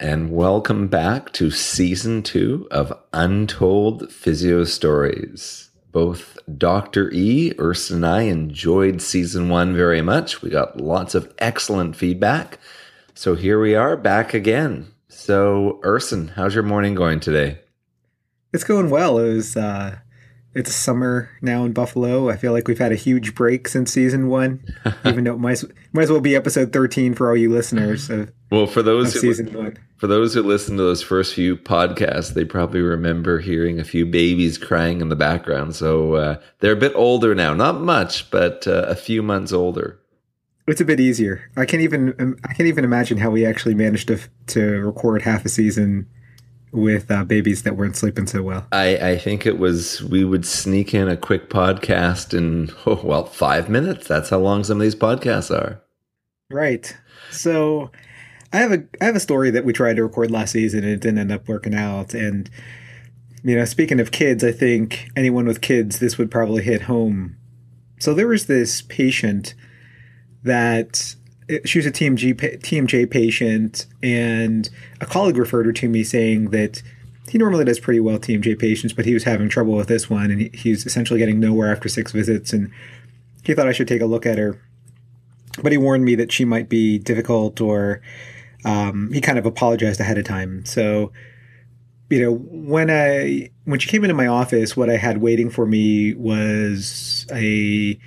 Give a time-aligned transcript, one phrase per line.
[0.00, 5.68] and welcome back to season two of Untold Physio Stories.
[5.92, 7.10] Both Dr.
[7.12, 10.40] E, Erson, and I enjoyed season one very much.
[10.40, 12.58] We got lots of excellent feedback.
[13.12, 14.86] So here we are back again.
[15.08, 17.58] So, Erson, how's your morning going today?
[18.54, 19.18] It's going well.
[19.18, 19.98] It was uh,
[20.54, 22.28] it's summer now in Buffalo.
[22.28, 24.64] I feel like we've had a huge break since season one,
[25.04, 28.10] even though it might, might as well be episode 13 for all you listeners.
[28.10, 29.78] Of, well, for those who, season one.
[29.96, 34.04] For those who listen to those first few podcasts, they probably remember hearing a few
[34.06, 35.76] babies crying in the background.
[35.76, 40.00] So uh, they're a bit older now, not much, but uh, a few months older.
[40.66, 41.50] It's a bit easier.
[41.56, 45.44] I can't even I can't even imagine how we actually managed to to record half
[45.44, 46.06] a season
[46.72, 48.66] with uh, babies that weren't sleeping so well.
[48.72, 53.24] I, I think it was we would sneak in a quick podcast in oh, well
[53.24, 54.06] five minutes.
[54.06, 55.82] That's how long some of these podcasts are.
[56.50, 56.96] Right.
[57.30, 57.90] So
[58.52, 60.92] I have a I have a story that we tried to record last season and
[60.92, 62.14] it didn't end up working out.
[62.14, 62.50] And
[63.42, 67.36] you know, speaking of kids, I think anyone with kids, this would probably hit home.
[67.98, 69.54] So there was this patient
[70.42, 71.14] that
[71.64, 74.68] she was a TMG TMJ patient, and
[75.00, 76.82] a colleague referred her to me saying that
[77.28, 80.30] he normally does pretty well TMJ patients, but he was having trouble with this one,
[80.30, 82.70] and he, he's essentially getting nowhere after six visits, and
[83.42, 84.60] he thought I should take a look at her,
[85.62, 88.00] but he warned me that she might be difficult, or
[88.64, 90.64] um, he kind of apologized ahead of time.
[90.64, 91.12] So,
[92.10, 95.66] you know, when I when she came into my office, what I had waiting for
[95.66, 97.98] me was a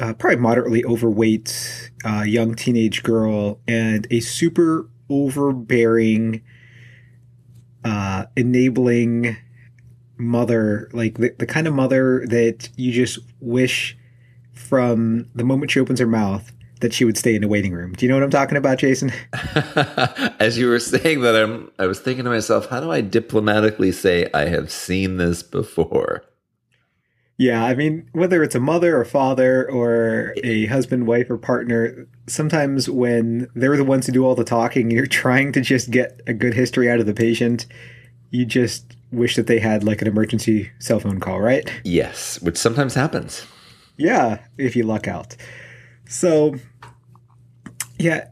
[0.00, 6.42] uh, probably moderately overweight uh, young teenage girl and a super overbearing,
[7.84, 9.36] uh, enabling
[10.16, 13.96] mother, like the, the kind of mother that you just wish
[14.52, 17.92] from the moment she opens her mouth that she would stay in the waiting room.
[17.92, 19.12] Do you know what I'm talking about, Jason?
[20.40, 23.92] As you were saying that, I'm, I was thinking to myself, how do I diplomatically
[23.92, 26.24] say I have seen this before?
[27.40, 32.06] Yeah, I mean, whether it's a mother or father or a husband, wife, or partner,
[32.26, 36.20] sometimes when they're the ones who do all the talking, you're trying to just get
[36.26, 37.64] a good history out of the patient.
[38.28, 41.72] You just wish that they had like an emergency cell phone call, right?
[41.82, 43.46] Yes, which sometimes happens.
[43.96, 45.34] Yeah, if you luck out.
[46.06, 46.56] So,
[47.98, 48.28] yeah,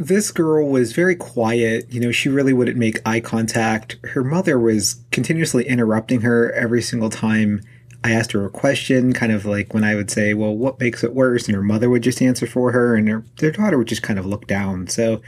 [0.00, 1.92] this girl was very quiet.
[1.92, 3.98] You know, she really wouldn't make eye contact.
[4.04, 7.60] Her mother was continuously interrupting her every single time
[8.04, 11.04] I asked her a question, kind of like when I would say, "Well, what makes
[11.04, 13.88] it worse?" and her mother would just answer for her, and her their daughter would
[13.88, 14.88] just kind of look down.
[14.88, 15.22] So,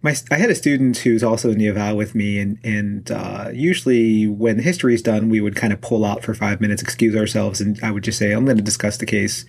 [0.00, 3.50] my I had a student who's also in the eval with me, and and uh,
[3.52, 7.14] usually when history is done, we would kind of pull out for five minutes, excuse
[7.14, 9.44] ourselves, and I would just say, "I'm going to discuss the case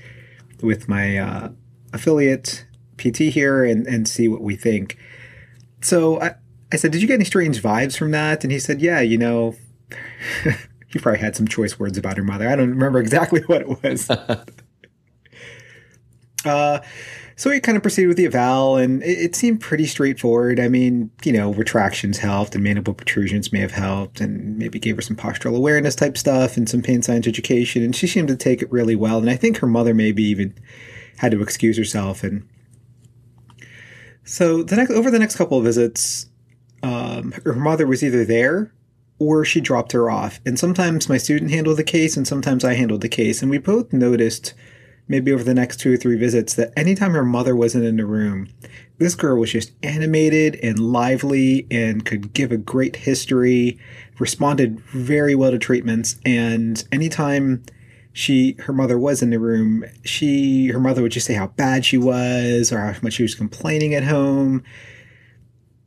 [0.62, 1.50] with my uh,
[1.94, 2.66] affiliate
[2.98, 4.98] PT here, and and see what we think."
[5.82, 6.36] So I
[6.72, 9.18] I said, "Did you get any strange vibes from that?" And he said, "Yeah, you
[9.18, 9.56] know."
[10.92, 12.50] He probably had some choice words about her mother.
[12.50, 14.10] I don't remember exactly what it was.
[16.46, 16.82] uh,
[17.36, 20.60] so we kind of proceeded with the eval, and it, it, seemed pretty straightforward.
[20.60, 24.98] I mean, you know, retractions helped, and mandible protrusions may have helped, and maybe gave
[24.98, 28.36] her some postural awareness type stuff and some pain science education, and she seemed to
[28.36, 29.20] take it really well.
[29.20, 30.54] And I think her mother maybe even
[31.18, 32.24] had to excuse herself.
[32.24, 32.48] And
[34.24, 36.28] so the next over the next couple of visits,
[36.84, 38.74] um, her mother was either there
[39.20, 40.40] or she dropped her off.
[40.46, 43.42] And sometimes my student handled the case and sometimes I handled the case.
[43.42, 44.54] And we both noticed,
[45.08, 48.06] maybe over the next two or three visits, that anytime her mother wasn't in the
[48.06, 48.48] room,
[48.98, 53.78] this girl was just animated and lively and could give a great history,
[54.20, 56.18] responded very well to treatments.
[56.26, 57.64] And anytime
[58.12, 61.86] she her mother was in the room, she her mother would just say how bad
[61.86, 64.64] she was or how much she was complaining at home.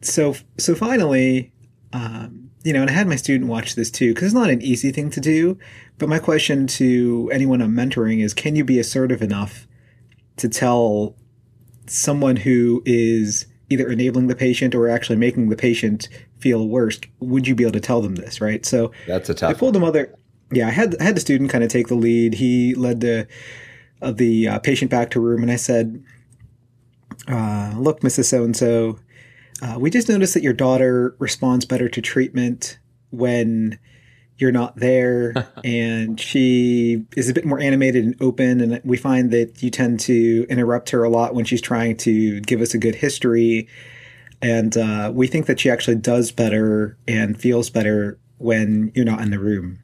[0.01, 1.53] So so finally,
[1.93, 4.63] um, you know, and I had my student watch this too, because it's not an
[4.63, 5.59] easy thing to do.
[5.99, 9.67] But my question to anyone I'm mentoring is can you be assertive enough
[10.37, 11.17] to tell
[11.87, 17.01] someone who is either enabling the patient or actually making the patient feel worse?
[17.21, 18.65] Would you be able to tell them this, right?
[18.65, 19.51] So that's a tough.
[19.51, 20.15] I pulled the mother.
[20.51, 22.35] Yeah, I had I had the student kind of take the lead.
[22.35, 23.27] He led the
[24.01, 26.03] uh, the uh, patient back to room, and I said,
[27.29, 28.27] uh, "Look, Mrs.
[28.27, 28.99] So and So,
[29.63, 32.79] uh, we just noticed that your daughter responds better to treatment
[33.11, 33.79] when
[34.37, 39.31] you're not there and she is a bit more animated and open and we find
[39.31, 42.79] that you tend to interrupt her a lot when she's trying to give us a
[42.79, 43.69] good history
[44.41, 49.21] and uh, we think that she actually does better and feels better when you're not
[49.21, 49.79] in the room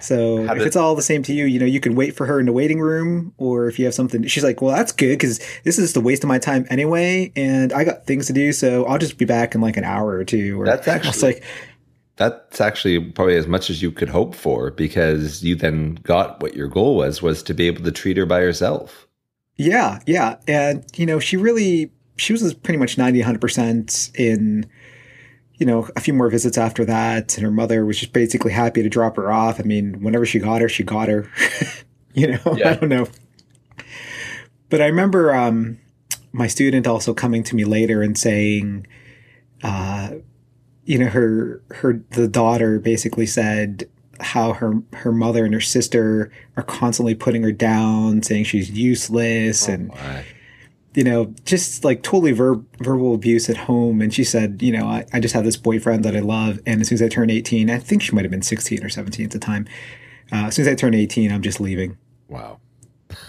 [0.00, 2.38] so if it's all the same to you, you know, you can wait for her
[2.38, 5.38] in the waiting room, or if you have something, she's like, "Well, that's good because
[5.64, 8.52] this is just a waste of my time anyway, and I got things to do,
[8.52, 10.60] so I'll just be back in like an hour or two.
[10.60, 11.44] Or, That's actually like
[12.20, 16.54] that's actually probably as much as you could hope for because you then got what
[16.54, 19.08] your goal was was to be able to treat her by herself.
[19.56, 20.36] Yeah, yeah.
[20.46, 24.66] And, you know, she really, she was pretty much 90, 100% in,
[25.60, 27.36] you know, a few more visits after that.
[27.36, 29.60] And her mother was just basically happy to drop her off.
[29.60, 31.30] I mean, whenever she got her, she got her.
[32.14, 32.70] you know, Yeah.
[32.70, 33.06] I don't know.
[34.70, 35.78] But I remember um,
[36.32, 38.86] my student also coming to me later and saying,
[39.62, 40.12] uh,
[40.84, 46.32] you know, her her the daughter basically said how her her mother and her sister
[46.56, 50.24] are constantly putting her down, saying she's useless, and Why?
[50.94, 54.00] You know, just like totally ver- verbal abuse at home.
[54.00, 56.80] And she said, you know, I, I just have this boyfriend that I love, and
[56.80, 59.26] as soon as I turn eighteen, I think she might have been sixteen or seventeen
[59.26, 59.66] at the time.
[60.32, 61.96] Uh, as soon as I turn eighteen, I'm just leaving.
[62.28, 62.60] Wow.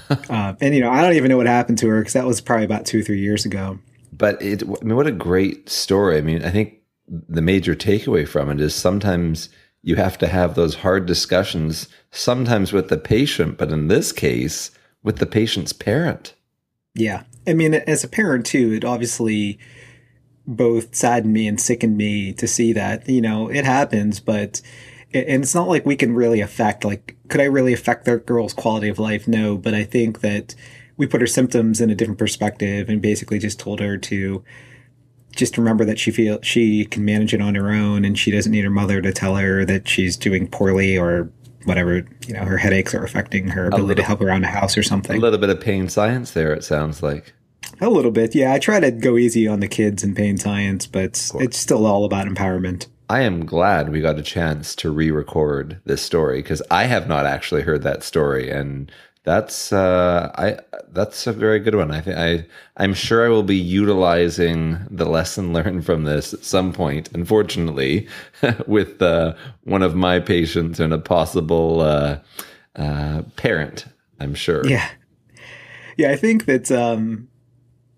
[0.10, 2.42] Uh, and you know, I don't even know what happened to her because that was
[2.42, 3.80] probably about two or three years ago.
[4.12, 6.18] But it, I mean, what a great story.
[6.18, 6.75] I mean, I think
[7.07, 9.50] the major takeaway from it is sometimes
[9.84, 14.72] you have to have those hard discussions, sometimes with the patient, but in this case,
[15.04, 16.36] with the patient's parent.
[16.94, 17.24] Yeah.
[17.48, 19.60] I mean, as a parent too, it obviously
[20.48, 24.62] both saddened me and sickened me to see that, you know, it happens, but
[25.14, 28.54] and it's not like we can really affect like could I really affect that girl's
[28.54, 29.28] quality of life?
[29.28, 30.56] No, but I think that
[30.98, 34.44] we put her symptoms in a different perspective and basically just told her to
[35.36, 38.52] just remember that she feel she can manage it on her own and she doesn't
[38.52, 41.32] need her mother to tell her that she's doing poorly or
[41.66, 44.78] whatever, you know, her headaches are affecting her ability little- to help around the house
[44.78, 45.18] or something.
[45.18, 47.34] A little bit of pain science there, it sounds like.
[47.80, 48.54] A little bit, yeah.
[48.54, 52.06] I try to go easy on the kids in pain science, but it's still all
[52.06, 52.88] about empowerment.
[53.10, 57.25] I am glad we got a chance to re-record this story because I have not
[57.25, 58.92] actually heard that story, and
[59.23, 60.57] that's uh, I
[60.91, 61.91] that's a very good one.
[61.91, 62.45] I think I
[62.77, 67.09] I'm sure I will be utilizing the lesson learned from this at some point.
[67.13, 68.07] Unfortunately,
[68.68, 69.33] with uh,
[69.63, 72.19] one of my patients and a possible uh,
[72.75, 73.85] uh, parent,
[74.19, 74.65] I'm sure.
[74.68, 74.89] Yeah,
[75.97, 76.12] yeah.
[76.12, 77.27] I think that um,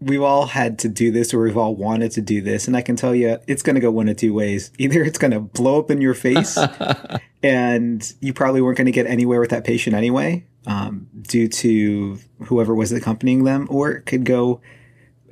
[0.01, 2.81] we've all had to do this, or we've all wanted to do this, and I
[2.81, 4.71] can tell you, it's going to go one of two ways.
[4.77, 6.57] Either it's going to blow up in your face,
[7.41, 12.17] and you probably weren't going to get anywhere with that patient anyway, um, due to
[12.45, 14.61] whoever was accompanying them, or it could go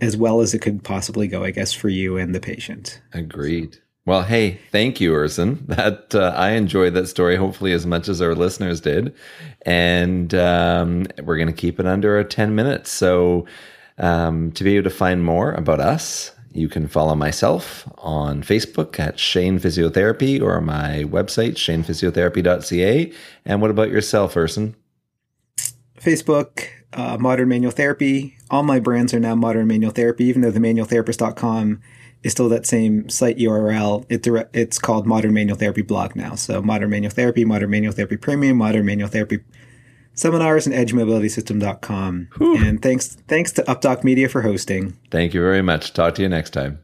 [0.01, 3.01] as well as it could possibly go, I guess, for you and the patient.
[3.13, 3.77] Agreed.
[4.05, 5.63] Well, hey, thank you, Erson.
[5.67, 9.13] That uh, I enjoyed that story, hopefully as much as our listeners did,
[9.61, 12.89] and um, we're going to keep it under a ten minutes.
[12.91, 13.45] So,
[13.99, 18.99] um, to be able to find more about us, you can follow myself on Facebook
[18.99, 23.13] at Shane Physiotherapy or my website shanephysiotherapy.ca.
[23.45, 24.75] And what about yourself, Erson?
[26.01, 28.37] Facebook, uh, Modern Manual Therapy.
[28.49, 31.81] All my brands are now Modern Manual Therapy, even though the manualtherapist.com
[32.23, 34.05] is still that same site URL.
[34.09, 36.35] It it's called Modern Manual Therapy blog now.
[36.35, 39.39] So Modern Manual Therapy, Modern Manual Therapy Premium, Modern Manual Therapy
[40.13, 42.27] seminars, and edgemobilitysystem.com.
[42.65, 44.97] And thanks thanks to UpDoc Media for hosting.
[45.09, 45.93] Thank you very much.
[45.93, 46.79] Talk to you next time.